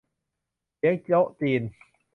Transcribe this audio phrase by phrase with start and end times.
[0.77, 1.61] เลี้ยงโต๊ะจีน